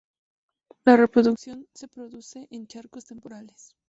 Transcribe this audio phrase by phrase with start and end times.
[0.83, 3.75] La reproducción se produce en charcos temporales.